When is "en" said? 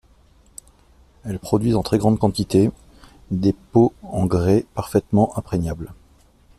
1.75-1.83, 4.01-4.25